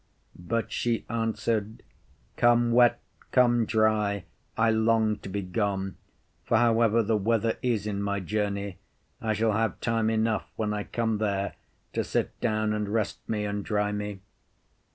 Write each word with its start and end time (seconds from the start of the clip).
But 0.35 0.71
she 0.71 1.05
answered, 1.11 1.83
Come 2.35 2.71
wet, 2.71 2.99
come 3.31 3.67
dry, 3.67 4.23
I 4.57 4.71
long 4.71 5.17
to 5.19 5.29
be 5.29 5.43
gone, 5.43 5.95
for 6.43 6.57
however 6.57 7.03
the 7.03 7.15
weather 7.17 7.57
is 7.61 7.85
in 7.85 8.01
my 8.01 8.19
journey, 8.19 8.79
I 9.21 9.33
shall 9.33 9.51
have 9.53 9.79
time 9.79 10.09
enough 10.09 10.49
when 10.55 10.73
I 10.73 10.85
come 10.85 11.19
there 11.19 11.53
to 11.93 12.03
sit 12.03 12.39
down 12.41 12.73
and 12.73 12.89
rest 12.89 13.19
me 13.29 13.45
and 13.45 13.63
dry 13.63 13.91
me. 13.91 14.21